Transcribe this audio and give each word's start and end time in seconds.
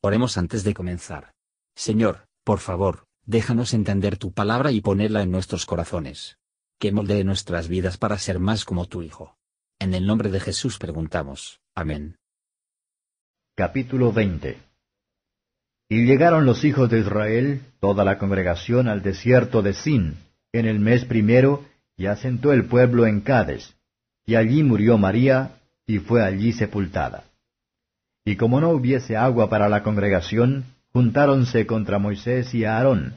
Oremos 0.00 0.38
antes 0.38 0.62
de 0.62 0.74
comenzar. 0.74 1.32
Señor, 1.74 2.28
por 2.44 2.60
favor, 2.60 3.06
déjanos 3.26 3.74
entender 3.74 4.16
tu 4.16 4.32
palabra 4.32 4.70
y 4.70 4.80
ponerla 4.80 5.22
en 5.22 5.32
nuestros 5.32 5.66
corazones. 5.66 6.38
Que 6.78 6.92
moldee 6.92 7.24
nuestras 7.24 7.66
vidas 7.66 7.98
para 7.98 8.16
ser 8.18 8.38
más 8.38 8.64
como 8.64 8.86
tu 8.86 9.02
Hijo. 9.02 9.36
En 9.80 9.94
el 9.94 10.06
nombre 10.06 10.30
de 10.30 10.38
Jesús 10.38 10.78
preguntamos. 10.78 11.60
Amén. 11.74 12.16
Capítulo 13.56 14.12
20 14.12 14.56
Y 15.88 16.06
llegaron 16.06 16.46
los 16.46 16.64
hijos 16.64 16.88
de 16.90 17.00
Israel, 17.00 17.62
toda 17.80 18.04
la 18.04 18.18
congregación, 18.18 18.86
al 18.86 19.02
desierto 19.02 19.62
de 19.62 19.72
Sin, 19.74 20.16
en 20.52 20.66
el 20.66 20.78
mes 20.78 21.04
primero, 21.04 21.64
y 21.96 22.06
asentó 22.06 22.52
el 22.52 22.66
pueblo 22.66 23.04
en 23.06 23.20
Cades. 23.20 23.74
Y 24.26 24.36
allí 24.36 24.62
murió 24.62 24.96
María, 24.96 25.60
y 25.86 25.98
fue 25.98 26.24
allí 26.24 26.52
sepultada. 26.52 27.24
Y 28.28 28.36
como 28.36 28.60
no 28.60 28.68
hubiese 28.72 29.16
agua 29.16 29.48
para 29.48 29.70
la 29.70 29.82
congregación, 29.82 30.66
juntáronse 30.92 31.64
contra 31.64 31.98
Moisés 31.98 32.52
y 32.52 32.66
Aarón. 32.66 33.14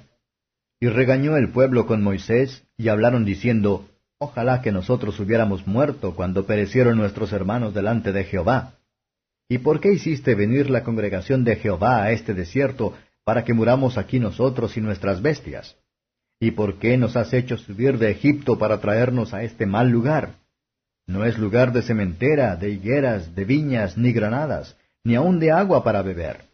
Y 0.79 0.87
regañó 0.87 1.35
el 1.35 1.49
pueblo 1.49 1.85
con 1.85 2.01
Moisés, 2.01 2.63
y 2.77 2.87
hablaron 2.87 3.25
diciendo, 3.25 3.89
Ojalá 4.19 4.61
que 4.61 4.71
nosotros 4.71 5.19
hubiéramos 5.19 5.67
muerto 5.67 6.15
cuando 6.15 6.45
perecieron 6.45 6.95
nuestros 6.95 7.33
hermanos 7.33 7.73
delante 7.73 8.13
de 8.13 8.23
Jehová. 8.23 8.75
¿Y 9.49 9.57
por 9.57 9.81
qué 9.81 9.91
hiciste 9.91 10.33
venir 10.33 10.69
la 10.69 10.85
congregación 10.85 11.43
de 11.43 11.57
Jehová 11.57 12.03
a 12.03 12.13
este 12.13 12.33
desierto 12.33 12.93
para 13.25 13.43
que 13.43 13.53
muramos 13.53 13.97
aquí 13.97 14.17
nosotros 14.17 14.77
y 14.77 14.79
nuestras 14.79 15.21
bestias? 15.21 15.75
¿Y 16.39 16.51
por 16.51 16.79
qué 16.79 16.95
nos 16.95 17.17
has 17.17 17.33
hecho 17.33 17.57
subir 17.57 17.97
de 17.97 18.11
Egipto 18.11 18.57
para 18.57 18.79
traernos 18.79 19.33
a 19.33 19.43
este 19.43 19.65
mal 19.65 19.89
lugar? 19.89 20.35
No 21.05 21.25
es 21.25 21.37
lugar 21.37 21.73
de 21.73 21.81
cementera, 21.81 22.55
de 22.55 22.69
higueras, 22.69 23.35
de 23.35 23.43
viñas, 23.43 23.97
ni 23.97 24.13
granadas, 24.13 24.77
ni 25.03 25.15
aun 25.15 25.39
de 25.39 25.51
agua 25.51 25.83
para 25.83 26.01
beber. 26.01 26.45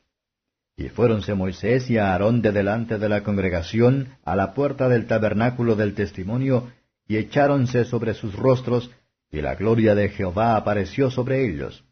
Y 0.76 0.90
fuéronse 0.90 1.34
Moisés 1.34 1.90
y 1.90 1.98
Aarón 1.98 2.42
de 2.42 2.52
delante 2.52 2.98
de 2.98 3.10
la 3.10 3.24
congregación 3.24 4.10
a 4.24 4.36
la 4.36 4.54
puerta 4.54 4.88
del 4.90 5.08
tabernáculo 5.08 5.76
del 5.76 5.96
testimonio, 5.96 6.70
y 7.08 7.18
echáronse 7.18 7.86
sobre 7.86 8.14
sus 8.14 8.36
rostros, 8.36 8.92
y 9.32 9.42
la 9.42 9.56
gloria 9.56 9.96
de 9.96 10.10
Jehová 10.10 10.56
apareció 10.56 11.10
sobre 11.10 11.46
ellos. 11.46 11.84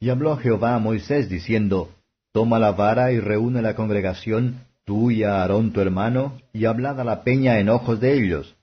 Y 0.00 0.10
habló 0.10 0.36
Jehová 0.36 0.74
a 0.74 0.78
Moisés 0.78 1.28
diciendo, 1.28 1.90
Toma 2.32 2.58
la 2.58 2.72
vara 2.72 3.10
y 3.12 3.20
reúne 3.20 3.62
la 3.62 3.74
congregación, 3.74 4.60
tú 4.84 5.10
y 5.10 5.24
Aarón 5.24 5.72
tu 5.72 5.80
hermano, 5.80 6.40
y 6.52 6.66
hablad 6.66 7.00
a 7.00 7.04
la 7.04 7.24
peña 7.24 7.58
en 7.58 7.68
ojos 7.68 8.00
de 8.00 8.14
ellos, 8.14 8.54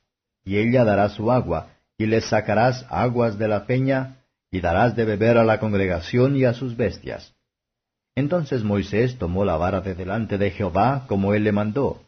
y 0.44 0.58
ella 0.58 0.84
dará 0.84 1.10
su 1.10 1.32
agua, 1.32 1.70
y 1.98 2.06
les 2.06 2.26
sacarás 2.26 2.86
aguas 2.90 3.38
de 3.38 3.48
la 3.48 3.66
peña, 3.66 4.15
y 4.56 4.62
darás 4.62 4.96
de 4.96 5.04
beber 5.04 5.38
a 5.38 5.44
la 5.44 5.60
congregación 5.60 6.38
y 6.38 6.46
a 6.46 6.54
sus 6.54 6.78
bestias. 6.78 7.36
Entonces 8.16 8.64
Moisés 8.64 9.18
tomó 9.18 9.44
la 9.44 9.58
vara 9.58 9.82
de 9.82 9.96
delante 9.96 10.38
de 10.38 10.52
Jehová, 10.52 11.06
como 11.10 11.34
él 11.34 11.44
le 11.44 11.52
mandó. 11.52 12.02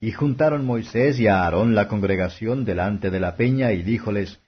Y 0.00 0.12
juntaron 0.12 0.64
Moisés 0.64 1.20
y 1.20 1.26
Aarón 1.26 1.74
la 1.74 1.88
congregación 1.88 2.64
delante 2.64 3.10
de 3.10 3.20
la 3.20 3.36
peña, 3.36 3.72
y 3.72 3.82
díjoles, 3.82 4.40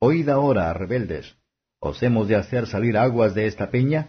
Oíd 0.00 0.28
ahora, 0.28 0.72
rebeldes, 0.72 1.36
¿os 1.78 2.02
hemos 2.02 2.26
de 2.26 2.34
hacer 2.34 2.66
salir 2.66 2.98
aguas 2.98 3.32
de 3.32 3.46
esta 3.46 3.70
peña? 3.70 4.08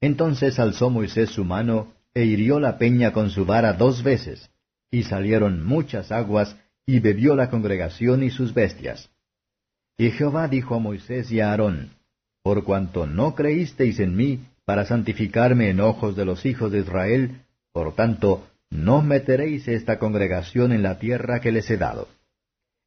Entonces 0.00 0.58
alzó 0.58 0.90
Moisés 0.90 1.30
su 1.30 1.44
mano, 1.44 1.94
e 2.14 2.24
hirió 2.24 2.58
la 2.58 2.78
peña 2.78 3.12
con 3.12 3.30
su 3.30 3.46
vara 3.46 3.74
dos 3.74 4.02
veces, 4.02 4.50
y 4.90 5.04
salieron 5.04 5.64
muchas 5.64 6.10
aguas, 6.10 6.56
y 6.84 6.98
bebió 6.98 7.36
la 7.36 7.48
congregación 7.48 8.24
y 8.24 8.30
sus 8.30 8.52
bestias. 8.52 9.11
Y 9.96 10.10
Jehová 10.10 10.48
dijo 10.48 10.74
a 10.74 10.78
Moisés 10.78 11.30
y 11.30 11.40
a 11.40 11.50
Aarón, 11.50 11.90
Por 12.42 12.64
cuanto 12.64 13.06
no 13.06 13.34
creísteis 13.34 14.00
en 14.00 14.16
mí 14.16 14.40
para 14.64 14.84
santificarme 14.84 15.70
en 15.70 15.80
ojos 15.80 16.16
de 16.16 16.24
los 16.24 16.46
hijos 16.46 16.72
de 16.72 16.80
Israel, 16.80 17.42
por 17.72 17.94
tanto, 17.94 18.46
no 18.70 19.02
meteréis 19.02 19.68
esta 19.68 19.98
congregación 19.98 20.72
en 20.72 20.82
la 20.82 20.98
tierra 20.98 21.40
que 21.40 21.52
les 21.52 21.70
he 21.70 21.76
dado. 21.76 22.08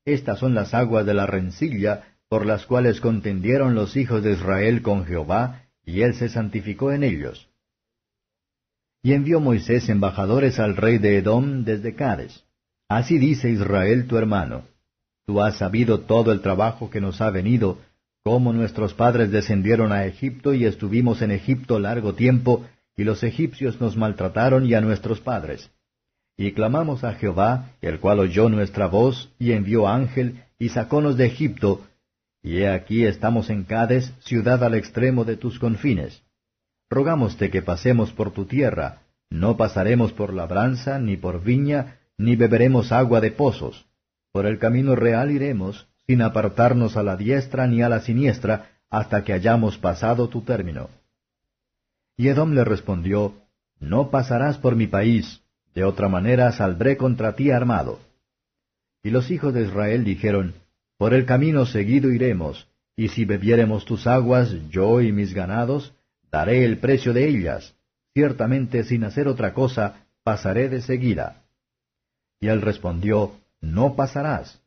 Estas 0.05 0.39
son 0.39 0.53
las 0.53 0.73
aguas 0.73 1.05
de 1.05 1.13
la 1.13 1.25
rencilla, 1.25 2.15
por 2.27 2.45
las 2.45 2.65
cuales 2.65 3.01
contendieron 3.01 3.75
los 3.75 3.95
hijos 3.95 4.23
de 4.23 4.33
Israel 4.33 4.81
con 4.81 5.05
Jehová, 5.05 5.63
y 5.83 6.01
él 6.01 6.15
se 6.15 6.29
santificó 6.29 6.91
en 6.91 7.03
ellos. 7.03 7.49
Y 9.03 9.13
envió 9.13 9.39
Moisés 9.39 9.87
embajadores 9.89 10.59
al 10.59 10.75
rey 10.75 10.97
de 10.97 11.17
Edom 11.17 11.63
desde 11.63 11.93
Cades. 11.93 12.43
Así 12.89 13.19
dice 13.19 13.49
Israel 13.49 14.07
tu 14.07 14.17
hermano, 14.17 14.63
Tú 15.25 15.41
has 15.41 15.57
sabido 15.57 16.01
todo 16.01 16.31
el 16.31 16.41
trabajo 16.41 16.89
que 16.91 17.01
nos 17.01 17.19
ha 17.19 17.31
venido, 17.31 17.79
cómo 18.23 18.53
nuestros 18.53 18.93
padres 18.93 19.31
descendieron 19.31 19.91
a 19.91 20.05
Egipto 20.05 20.53
y 20.53 20.65
estuvimos 20.65 21.21
en 21.23 21.31
Egipto 21.31 21.79
largo 21.79 22.13
tiempo, 22.13 22.65
y 22.95 23.03
los 23.03 23.23
egipcios 23.23 23.81
nos 23.81 23.97
maltrataron 23.97 24.65
y 24.65 24.75
a 24.75 24.81
nuestros 24.81 25.19
padres. 25.19 25.71
Y 26.37 26.51
clamamos 26.51 27.03
a 27.03 27.13
Jehová, 27.13 27.71
el 27.81 27.99
cual 27.99 28.19
oyó 28.19 28.49
nuestra 28.49 28.85
voz, 28.87 29.31
y 29.39 29.53
envió 29.53 29.87
ángel, 29.87 30.43
y 30.59 30.69
sacónos 30.69 31.17
de 31.17 31.25
Egipto, 31.25 31.85
y 32.43 32.57
he 32.57 32.69
aquí 32.69 33.05
estamos 33.05 33.49
en 33.49 33.63
Cades, 33.63 34.13
ciudad 34.19 34.63
al 34.63 34.75
extremo 34.75 35.25
de 35.25 35.37
tus 35.37 35.57
confines. 35.57 36.21
Rogámoste 36.89 37.49
que 37.49 37.63
pasemos 37.63 38.11
por 38.11 38.31
tu 38.31 38.45
tierra, 38.45 39.01
no 39.31 39.57
pasaremos 39.57 40.13
por 40.13 40.33
labranza, 40.33 40.99
ni 40.99 41.17
por 41.17 41.43
viña, 41.43 41.97
ni 42.17 42.35
beberemos 42.35 42.91
agua 42.91 43.21
de 43.21 43.31
pozos 43.31 43.87
por 44.35 44.47
el 44.47 44.59
camino 44.59 44.97
real 44.97 45.31
iremos, 45.31 45.87
sin 46.07 46.21
apartarnos 46.21 46.97
a 46.97 47.03
la 47.03 47.15
diestra 47.15 47.67
ni 47.67 47.81
a 47.81 47.87
la 47.87 48.01
siniestra, 48.01 48.71
hasta 48.89 49.23
que 49.23 49.31
hayamos 49.31 49.77
pasado 49.77 50.27
tu 50.27 50.41
término. 50.41 50.89
Y 52.17 52.27
Edom 52.27 52.51
le 52.51 52.65
respondió, 52.65 53.35
No 53.79 54.09
pasarás 54.09 54.57
por 54.57 54.75
mi 54.75 54.87
país, 54.87 55.41
de 55.73 55.85
otra 55.85 56.09
manera 56.09 56.51
saldré 56.51 56.97
contra 56.97 57.37
ti 57.37 57.49
armado. 57.49 58.01
Y 59.03 59.09
los 59.09 59.31
hijos 59.31 59.53
de 59.53 59.61
Israel 59.61 60.03
dijeron, 60.03 60.53
Por 60.97 61.13
el 61.13 61.25
camino 61.25 61.65
seguido 61.65 62.11
iremos, 62.11 62.67
y 62.97 63.07
si 63.07 63.23
bebiéremos 63.23 63.85
tus 63.85 64.05
aguas, 64.05 64.53
yo 64.69 64.99
y 64.99 65.13
mis 65.13 65.33
ganados, 65.33 65.93
daré 66.29 66.65
el 66.65 66.79
precio 66.79 67.13
de 67.13 67.25
ellas, 67.29 67.73
ciertamente 68.13 68.83
sin 68.83 69.05
hacer 69.05 69.29
otra 69.29 69.53
cosa, 69.53 70.05
pasaré 70.25 70.67
de 70.67 70.81
seguida. 70.81 71.45
Y 72.41 72.47
él 72.47 72.61
respondió, 72.61 73.31
no 73.65 73.95
pasarás. 73.95 74.61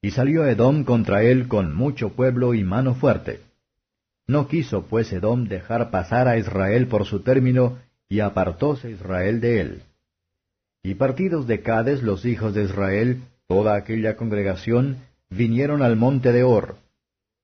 Y 0.00 0.12
salió 0.12 0.46
Edom 0.46 0.84
contra 0.84 1.22
él 1.22 1.48
con 1.48 1.74
mucho 1.74 2.10
pueblo 2.10 2.54
y 2.54 2.62
mano 2.62 2.94
fuerte. 2.94 3.40
No 4.26 4.46
quiso 4.46 4.82
pues 4.82 5.12
Edom 5.12 5.48
dejar 5.48 5.90
pasar 5.90 6.28
a 6.28 6.36
Israel 6.36 6.86
por 6.86 7.06
su 7.06 7.20
término, 7.20 7.78
y 8.08 8.20
apartóse 8.20 8.90
Israel 8.90 9.40
de 9.40 9.60
él. 9.60 9.82
Y 10.82 10.94
partidos 10.94 11.46
de 11.46 11.62
Cades 11.62 12.02
los 12.02 12.24
hijos 12.24 12.54
de 12.54 12.64
Israel, 12.64 13.22
toda 13.48 13.74
aquella 13.74 14.16
congregación, 14.16 14.98
vinieron 15.30 15.82
al 15.82 15.96
monte 15.96 16.32
de 16.32 16.42
Or. 16.44 16.76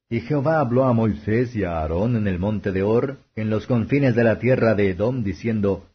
Y 0.09 0.21
Jehová 0.21 0.61
habló 0.61 0.85
a 0.85 0.93
Moisés 0.93 1.57
y 1.57 1.65
a 1.65 1.79
Aarón 1.79 2.17
en 2.17 2.29
el 2.29 2.39
monte 2.39 2.71
de 2.71 2.83
Or, 2.83 3.19
en 3.35 3.51
los 3.51 3.67
confines 3.67 4.15
de 4.15 4.25
la 4.25 4.39
tierra 4.39 4.75
de 4.75 4.91
Edom, 4.91 5.25
diciendo, 5.25 5.87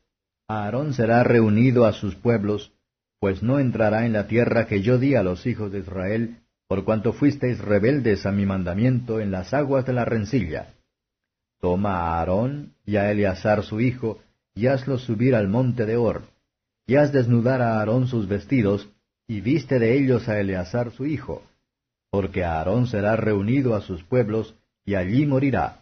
Aarón 0.48 0.94
será 0.94 1.24
reunido 1.24 1.86
a 1.86 1.94
sus 1.94 2.16
pueblos, 2.16 2.74
pues 3.20 3.44
no 3.44 3.60
entrará 3.60 4.06
en 4.06 4.14
la 4.14 4.28
tierra 4.28 4.66
que 4.68 4.82
yo 4.82 4.98
di 4.98 5.16
a 5.16 5.24
los 5.24 5.46
hijos 5.46 5.72
de 5.72 5.80
Israel, 5.80 6.38
por 6.68 6.86
cuanto 6.86 7.14
fuisteis 7.14 7.60
rebeldes 7.60 8.26
a 8.26 8.32
mi 8.32 8.46
mandamiento 8.46 9.20
en 9.20 9.32
las 9.32 9.54
aguas 9.54 9.86
de 9.86 9.94
la 9.94 10.06
rencilla. 10.06 10.74
Toma 11.60 11.96
a 11.96 12.20
Aarón 12.20 12.74
y 12.86 12.96
a 12.96 13.12
Eleazar 13.12 13.64
su 13.64 13.82
hijo, 13.82 14.20
y 14.56 14.68
hazlos 14.68 15.04
subir 15.04 15.36
al 15.36 15.48
monte 15.48 15.86
de 15.86 15.98
Or, 15.98 16.24
y 16.88 16.96
haz 16.96 17.12
desnudar 17.12 17.62
a 17.62 17.80
Aarón 17.80 18.08
sus 18.08 18.28
vestidos, 18.28 18.90
y 19.28 19.42
viste 19.42 19.80
de 19.80 19.98
ellos 19.98 20.30
a 20.30 20.40
Eleazar 20.40 20.92
su 20.92 21.06
hijo, 21.06 21.44
porque 22.10 22.44
Aarón 22.44 22.88
será 22.88 23.16
reunido 23.16 23.76
a 23.76 23.82
sus 23.82 24.04
pueblos, 24.04 24.56
y 24.86 24.96
allí 24.96 25.26
morirá. 25.26 25.82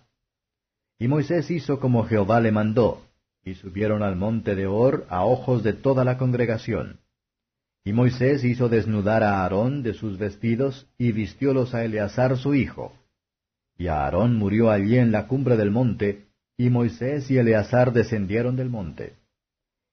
Y 0.99 1.07
Moisés 1.07 1.51
hizo 1.51 1.79
como 1.79 2.05
Jehová 2.05 2.41
le 2.41 2.51
mandó, 2.51 3.03
y 3.43 3.53
subieron 3.53 4.03
al 4.03 4.15
monte 4.15 4.55
de 4.55 4.67
Or 4.67 5.05
a 5.09 5.23
ojos 5.23 5.63
de 5.63 5.73
toda 5.73 6.03
la 6.03 6.17
congregación. 6.17 6.99
Y 7.83 7.93
Moisés 7.93 8.43
hizo 8.43 8.69
desnudar 8.69 9.23
a 9.23 9.41
Aarón 9.41 9.83
de 9.83 9.93
sus 9.93 10.17
vestidos, 10.17 10.87
y 10.97 11.11
vistiólos 11.11 11.73
a 11.73 11.85
Eleazar 11.85 12.37
su 12.37 12.53
hijo. 12.53 12.93
Y 13.77 13.87
Aarón 13.87 14.35
murió 14.35 14.71
allí 14.71 14.97
en 14.97 15.11
la 15.11 15.27
cumbre 15.27 15.55
del 15.55 15.71
monte, 15.71 16.27
y 16.57 16.69
Moisés 16.69 17.29
y 17.29 17.37
Eleazar 17.37 17.93
descendieron 17.93 18.55
del 18.55 18.69
monte. 18.69 19.15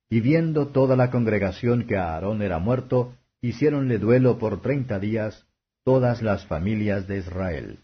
Y 0.08 0.20
viendo 0.20 0.69
toda 0.69 0.96
la 0.96 1.10
congregación 1.10 1.86
que 1.86 1.96
Aarón 1.96 2.42
era 2.42 2.58
muerto, 2.58 3.14
hicieronle 3.40 3.98
duelo 3.98 4.38
por 4.38 4.62
treinta 4.62 4.98
días 4.98 5.46
todas 5.84 6.22
las 6.22 6.46
familias 6.46 7.06
de 7.06 7.19
Israel. 7.19 7.78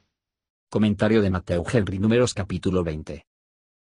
Comentario 0.70 1.20
de 1.20 1.30
Mateo 1.30 1.64
Henry 1.70 1.98
Números 1.98 2.32
capítulo 2.32 2.82
20. 2.82 3.26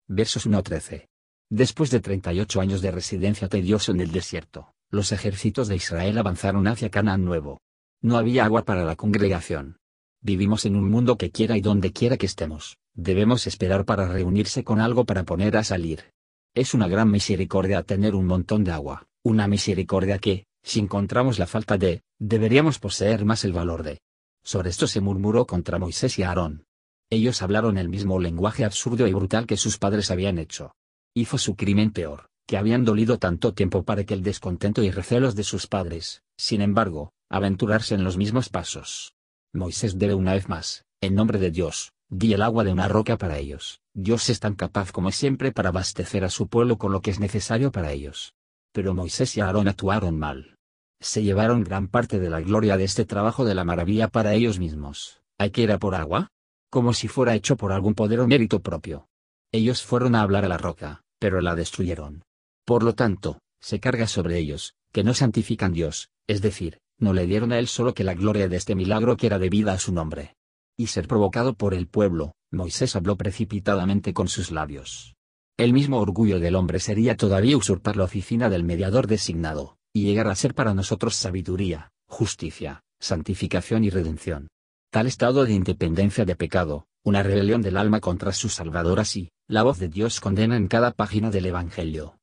Versos 0.07 0.45
1 0.45 0.57
a 0.57 0.61
13. 0.61 1.09
Después 1.49 1.91
de 1.91 1.99
treinta 1.99 2.31
y 2.31 2.39
ocho 2.39 2.61
años 2.61 2.81
de 2.81 2.91
residencia 2.91 3.49
tedioso 3.49 3.91
en 3.91 4.01
el 4.01 4.11
desierto, 4.11 4.74
los 4.95 5.11
ejércitos 5.11 5.67
de 5.67 5.75
Israel 5.75 6.17
avanzaron 6.17 6.67
hacia 6.67 6.89
Canaán 6.89 7.25
Nuevo. 7.25 7.59
No 8.01 8.17
había 8.17 8.45
agua 8.45 8.63
para 8.63 8.83
la 8.83 8.95
congregación. 8.95 9.77
Vivimos 10.21 10.65
en 10.65 10.75
un 10.75 10.89
mundo 10.89 11.17
que 11.17 11.29
quiera 11.29 11.57
y 11.57 11.61
donde 11.61 11.91
quiera 11.91 12.17
que 12.17 12.25
estemos, 12.25 12.77
debemos 12.95 13.45
esperar 13.45 13.85
para 13.85 14.07
reunirse 14.07 14.63
con 14.63 14.79
algo 14.79 15.05
para 15.05 15.23
poner 15.23 15.57
a 15.57 15.63
salir. 15.63 16.11
Es 16.55 16.73
una 16.73 16.87
gran 16.87 17.11
misericordia 17.11 17.83
tener 17.83 18.15
un 18.15 18.25
montón 18.25 18.63
de 18.63 18.71
agua, 18.71 19.05
una 19.23 19.47
misericordia 19.47 20.17
que, 20.17 20.45
si 20.63 20.79
encontramos 20.79 21.37
la 21.37 21.45
falta 21.45 21.77
de, 21.77 22.01
deberíamos 22.17 22.79
poseer 22.79 23.25
más 23.25 23.43
el 23.43 23.53
valor 23.53 23.83
de. 23.83 23.99
Sobre 24.43 24.69
esto 24.69 24.87
se 24.87 25.01
murmuró 25.01 25.45
contra 25.45 25.77
Moisés 25.77 26.17
y 26.17 26.23
Aarón. 26.23 26.63
Ellos 27.09 27.41
hablaron 27.41 27.77
el 27.77 27.89
mismo 27.89 28.19
lenguaje 28.19 28.63
absurdo 28.63 29.07
y 29.07 29.13
brutal 29.13 29.45
que 29.45 29.57
sus 29.57 29.77
padres 29.77 30.09
habían 30.09 30.39
hecho. 30.39 30.71
Hizo 31.13 31.37
su 31.37 31.55
crimen 31.55 31.91
peor, 31.91 32.27
que 32.47 32.57
habían 32.57 32.85
dolido 32.85 33.17
tanto 33.17 33.53
tiempo 33.53 33.83
para 33.83 34.03
que 34.03 34.13
el 34.13 34.23
descontento 34.23 34.83
y 34.83 34.91
recelos 34.91 35.35
de 35.35 35.43
sus 35.43 35.67
padres, 35.67 36.21
sin 36.37 36.61
embargo, 36.61 37.11
aventurarse 37.29 37.95
en 37.95 38.03
los 38.03 38.17
mismos 38.17 38.49
pasos. 38.49 39.13
Moisés 39.53 39.97
debe 39.97 40.13
una 40.13 40.33
vez 40.33 40.49
más, 40.49 40.85
en 41.01 41.15
nombre 41.15 41.39
de 41.39 41.51
Dios, 41.51 41.93
di 42.09 42.33
el 42.33 42.41
agua 42.41 42.63
de 42.63 42.71
una 42.71 42.87
roca 42.87 43.17
para 43.17 43.37
ellos. 43.37 43.81
Dios 43.93 44.29
es 44.29 44.39
tan 44.39 44.55
capaz 44.55 44.91
como 44.91 45.11
siempre 45.11 45.51
para 45.51 45.69
abastecer 45.69 46.23
a 46.23 46.29
su 46.29 46.47
pueblo 46.47 46.77
con 46.77 46.91
lo 46.91 47.01
que 47.01 47.11
es 47.11 47.19
necesario 47.19 47.71
para 47.71 47.91
ellos. 47.91 48.33
Pero 48.73 48.93
Moisés 48.93 49.35
y 49.37 49.41
Aarón 49.41 49.67
actuaron 49.67 50.19
mal. 50.19 50.57
Se 50.99 51.23
llevaron 51.23 51.63
gran 51.63 51.87
parte 51.87 52.19
de 52.19 52.29
la 52.29 52.41
gloria 52.41 52.77
de 52.77 52.83
este 52.83 53.05
trabajo 53.05 53.45
de 53.45 53.55
la 53.55 53.63
maravilla 53.63 54.07
para 54.07 54.33
ellos 54.33 54.59
mismos. 54.59 55.21
¿Hay 55.37 55.51
que 55.51 55.61
ir 55.61 55.71
a 55.71 55.79
por 55.79 55.95
agua? 55.95 56.29
Como 56.69 56.93
si 56.93 57.07
fuera 57.07 57.35
hecho 57.35 57.57
por 57.57 57.71
algún 57.71 57.95
poder 57.95 58.19
o 58.19 58.27
mérito 58.27 58.61
propio. 58.61 59.07
Ellos 59.51 59.83
fueron 59.83 60.15
a 60.15 60.21
hablar 60.21 60.45
a 60.45 60.49
la 60.49 60.57
roca, 60.57 61.03
pero 61.19 61.41
la 61.41 61.55
destruyeron. 61.55 62.23
Por 62.65 62.83
lo 62.83 62.95
tanto, 62.95 63.39
se 63.61 63.79
carga 63.79 64.07
sobre 64.07 64.39
ellos, 64.39 64.73
que 64.91 65.03
no 65.03 65.13
santifican 65.13 65.71
Dios, 65.71 66.09
es 66.27 66.41
decir, 66.41 66.79
no 66.97 67.13
le 67.13 67.27
dieron 67.27 67.51
a 67.51 67.59
él 67.59 67.67
solo 67.67 67.93
que 67.93 68.03
la 68.03 68.15
gloria 68.15 68.47
de 68.47 68.57
este 68.57 68.73
milagro 68.75 69.17
que 69.17 69.27
era 69.27 69.37
debida 69.37 69.73
a 69.73 69.79
su 69.79 69.93
nombre, 69.93 70.35
y 70.77 70.87
ser 70.87 71.07
provocado 71.07 71.53
por 71.53 71.73
el 71.73 71.87
pueblo, 71.87 72.33
Moisés 72.51 72.95
habló 72.95 73.17
precipitadamente 73.17 74.13
con 74.13 74.27
sus 74.27 74.51
labios. 74.51 75.15
El 75.57 75.73
mismo 75.73 75.99
orgullo 75.99 76.39
del 76.39 76.55
hombre 76.55 76.79
sería 76.79 77.15
todavía 77.15 77.55
usurpar 77.55 77.97
la 77.97 78.05
oficina 78.05 78.49
del 78.49 78.63
mediador 78.63 79.07
designado, 79.07 79.77
y 79.93 80.03
llegar 80.03 80.27
a 80.27 80.35
ser 80.35 80.53
para 80.53 80.73
nosotros 80.73 81.15
sabiduría, 81.15 81.91
justicia, 82.07 82.81
santificación 82.99 83.83
y 83.83 83.89
redención. 83.89 84.47
Tal 84.91 85.07
estado 85.07 85.45
de 85.45 85.53
independencia 85.53 86.25
de 86.25 86.35
pecado, 86.35 86.87
una 87.03 87.21
rebelión 87.21 87.61
del 87.61 87.77
alma 87.77 87.99
contra 87.99 88.31
su 88.31 88.49
Salvador 88.49 88.99
así, 88.99 89.29
la 89.47 89.63
voz 89.63 89.77
de 89.77 89.89
Dios 89.89 90.19
condena 90.19 90.57
en 90.57 90.67
cada 90.67 90.91
página 90.91 91.29
del 91.29 91.45
Evangelio. 91.45 92.17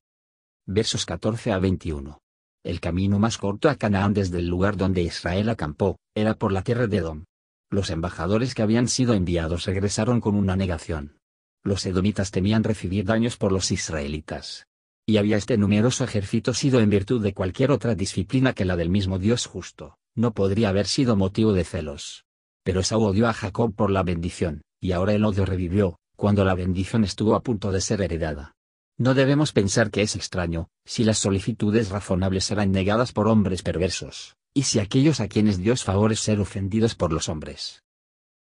Versos 0.67 1.07
14 1.07 1.53
a 1.53 1.59
21. 1.59 2.19
El 2.65 2.81
camino 2.81 3.19
más 3.19 3.37
corto 3.37 3.69
a 3.69 3.75
Canaán 3.75 4.15
desde 4.15 4.39
el 4.39 4.47
lugar 4.47 4.77
donde 4.77 5.03
Israel 5.03 5.49
acampó, 5.49 5.99
era 6.15 6.35
por 6.35 6.53
la 6.53 6.63
tierra 6.63 6.87
de 6.87 6.99
Edom, 6.99 7.25
los 7.73 7.89
embajadores 7.89 8.55
que 8.55 8.61
habían 8.61 8.87
sido 8.87 9.15
enviados 9.15 9.65
regresaron 9.65 10.21
con 10.21 10.35
una 10.35 10.57
negación. 10.57 11.17
Los 11.65 11.87
edomitas 11.87 12.31
temían 12.31 12.63
recibir 12.63 13.07
daños 13.07 13.39
por 13.39 13.51
los 13.51 13.73
israelitas. 13.73 14.67
Y 15.07 15.17
había 15.17 15.37
este 15.39 15.57
numeroso 15.57 16.05
ejército 16.05 16.55
sido 16.55 16.81
en 16.81 16.91
virtud 16.91 17.23
de 17.23 17.33
cualquier 17.33 17.71
otra 17.71 17.95
disciplina 17.95 18.53
que 18.53 18.65
la 18.65 18.77
del 18.77 18.91
mismo 18.91 19.19
Dios 19.19 19.47
justo, 19.47 19.97
no 20.15 20.33
podría 20.33 20.69
haber 20.69 20.87
sido 20.87 21.17
motivo 21.17 21.55
de 21.55 21.65
celos. 21.65 22.25
Pero 22.63 22.81
Esaú 22.81 23.03
odió 23.03 23.27
a 23.27 23.33
Jacob 23.33 23.75
por 23.75 23.91
la 23.91 24.03
bendición, 24.03 24.63
y 24.81 24.93
ahora 24.93 25.15
el 25.15 25.25
odio 25.25 25.45
revivió, 25.45 25.99
cuando 26.15 26.45
la 26.45 26.55
bendición 26.55 27.03
estuvo 27.05 27.35
a 27.35 27.43
punto 27.43 27.73
de 27.73 27.81
ser 27.81 28.03
heredada. 28.03 28.55
No 28.99 29.15
debemos 29.15 29.53
pensar 29.53 29.91
que 29.91 30.03
es 30.03 30.17
extraño, 30.17 30.69
si 30.85 31.05
las 31.05 31.19
solicitudes 31.19 31.91
razonables 31.91 32.45
serán 32.45 32.73
negadas 32.73 33.13
por 33.13 33.29
hombres 33.29 33.63
perversos, 33.63 34.37
y 34.55 34.65
si 34.65 34.79
aquellos 34.79 35.21
a 35.21 35.29
quienes 35.29 35.59
Dios 35.59 35.85
favore 35.85 36.17
ser 36.17 36.41
ofendidos 36.41 36.95
por 36.95 37.13
los 37.13 37.29
hombres. 37.29 37.83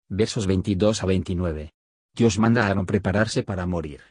Versos 0.09 0.48
22 0.48 1.03
a 1.03 1.06
29. 1.06 1.71
Dios 2.13 2.38
manda 2.38 2.63
a 2.63 2.68
Aarón 2.68 2.86
prepararse 2.86 3.44
para 3.44 3.65
morir. 3.65 4.01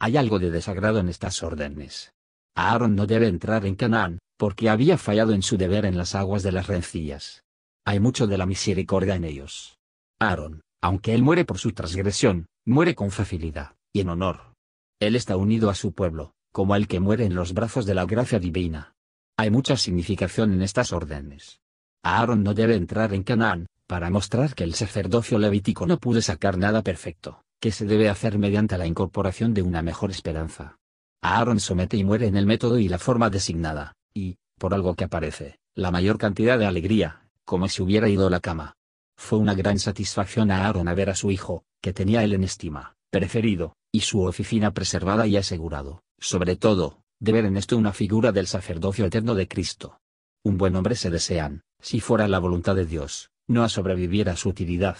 Hay 0.00 0.16
algo 0.16 0.38
de 0.38 0.50
desagrado 0.50 0.98
en 0.98 1.08
estas 1.08 1.42
órdenes. 1.42 2.12
Aarón 2.56 2.96
no 2.96 3.06
debe 3.06 3.28
entrar 3.28 3.64
en 3.64 3.76
Canaán, 3.76 4.18
porque 4.36 4.68
había 4.68 4.98
fallado 4.98 5.32
en 5.32 5.42
su 5.42 5.56
deber 5.56 5.86
en 5.86 5.96
las 5.96 6.14
aguas 6.14 6.42
de 6.42 6.52
las 6.52 6.66
rencillas. 6.66 7.44
Hay 7.84 8.00
mucho 8.00 8.26
de 8.26 8.38
la 8.38 8.46
misericordia 8.46 9.14
en 9.14 9.24
ellos. 9.24 9.78
Aarón, 10.20 10.62
aunque 10.82 11.14
él 11.14 11.22
muere 11.22 11.44
por 11.44 11.58
su 11.58 11.72
transgresión, 11.72 12.46
muere 12.66 12.94
con 12.94 13.10
facilidad, 13.10 13.76
y 13.92 14.00
en 14.00 14.08
honor. 14.08 14.53
Él 15.00 15.16
está 15.16 15.36
unido 15.36 15.70
a 15.70 15.74
su 15.74 15.92
pueblo, 15.92 16.34
como 16.52 16.76
el 16.76 16.86
que 16.86 17.00
muere 17.00 17.24
en 17.24 17.34
los 17.34 17.52
brazos 17.52 17.84
de 17.86 17.94
la 17.94 18.06
gracia 18.06 18.38
divina. 18.38 18.94
Hay 19.36 19.50
mucha 19.50 19.76
significación 19.76 20.52
en 20.52 20.62
estas 20.62 20.92
órdenes. 20.92 21.60
Aarón 22.02 22.42
no 22.42 22.54
debe 22.54 22.76
entrar 22.76 23.12
en 23.12 23.24
Canaán, 23.24 23.66
para 23.86 24.10
mostrar 24.10 24.54
que 24.54 24.64
el 24.64 24.74
sacerdocio 24.74 25.38
levítico 25.38 25.86
no 25.86 25.98
pudo 25.98 26.22
sacar 26.22 26.56
nada 26.56 26.82
perfecto, 26.82 27.42
que 27.60 27.72
se 27.72 27.86
debe 27.86 28.08
hacer 28.08 28.38
mediante 28.38 28.78
la 28.78 28.86
incorporación 28.86 29.52
de 29.52 29.62
una 29.62 29.82
mejor 29.82 30.10
esperanza. 30.10 30.78
Aarón 31.22 31.60
somete 31.60 31.96
y 31.96 32.04
muere 32.04 32.26
en 32.26 32.36
el 32.36 32.46
método 32.46 32.78
y 32.78 32.88
la 32.88 32.98
forma 32.98 33.30
designada, 33.30 33.94
y, 34.14 34.36
por 34.58 34.74
algo 34.74 34.94
que 34.94 35.04
aparece, 35.04 35.58
la 35.74 35.90
mayor 35.90 36.18
cantidad 36.18 36.58
de 36.58 36.66
alegría, 36.66 37.26
como 37.44 37.68
si 37.68 37.82
hubiera 37.82 38.08
ido 38.08 38.26
a 38.26 38.30
la 38.30 38.40
cama. 38.40 38.74
Fue 39.16 39.38
una 39.38 39.54
gran 39.54 39.78
satisfacción 39.78 40.50
a 40.50 40.66
Aarón 40.66 40.88
a 40.88 40.94
ver 40.94 41.10
a 41.10 41.14
su 41.14 41.30
hijo, 41.30 41.64
que 41.82 41.92
tenía 41.92 42.22
él 42.22 42.32
en 42.32 42.44
estima, 42.44 42.96
preferido, 43.10 43.74
y 43.94 44.00
su 44.00 44.22
oficina 44.22 44.72
preservada 44.72 45.28
y 45.28 45.36
asegurado, 45.36 46.02
sobre 46.18 46.56
todo, 46.56 47.04
de 47.20 47.30
ver 47.30 47.44
en 47.44 47.56
esto 47.56 47.76
una 47.76 47.92
figura 47.92 48.32
del 48.32 48.48
sacerdocio 48.48 49.06
eterno 49.06 49.36
de 49.36 49.46
Cristo. 49.46 50.00
Un 50.42 50.58
buen 50.58 50.74
hombre 50.74 50.96
se 50.96 51.10
desean, 51.10 51.62
si 51.80 52.00
fuera 52.00 52.26
la 52.26 52.40
voluntad 52.40 52.74
de 52.74 52.86
Dios, 52.86 53.30
no 53.46 53.62
a 53.62 53.68
sobrevivir 53.68 54.28
a 54.28 54.36
su 54.36 54.48
utilidad. 54.48 54.98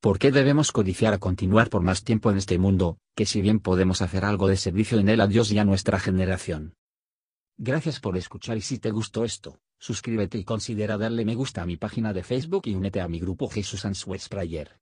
¿Por 0.00 0.18
qué 0.18 0.32
debemos 0.32 0.72
codiciar 0.72 1.12
a 1.12 1.18
continuar 1.18 1.68
por 1.68 1.82
más 1.82 2.02
tiempo 2.02 2.30
en 2.30 2.38
este 2.38 2.56
mundo, 2.56 2.96
que 3.14 3.26
si 3.26 3.42
bien 3.42 3.60
podemos 3.60 4.00
hacer 4.00 4.24
algo 4.24 4.48
de 4.48 4.56
servicio 4.56 4.98
en 4.98 5.10
él 5.10 5.20
a 5.20 5.26
Dios 5.26 5.52
y 5.52 5.58
a 5.58 5.66
nuestra 5.66 6.00
generación? 6.00 6.72
Gracias 7.58 8.00
por 8.00 8.16
escuchar 8.16 8.56
y 8.56 8.62
si 8.62 8.78
te 8.78 8.90
gustó 8.90 9.26
esto, 9.26 9.60
suscríbete 9.78 10.38
y 10.38 10.44
considera 10.44 10.96
darle 10.96 11.26
me 11.26 11.34
gusta 11.34 11.60
a 11.60 11.66
mi 11.66 11.76
página 11.76 12.14
de 12.14 12.22
Facebook 12.22 12.62
y 12.64 12.74
únete 12.74 13.02
a 13.02 13.08
mi 13.08 13.20
grupo 13.20 13.50
Jesús 13.50 13.84
Answers 13.84 14.30
Prayer. 14.30 14.80